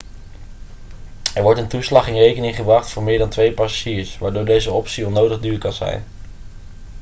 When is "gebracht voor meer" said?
2.55-3.17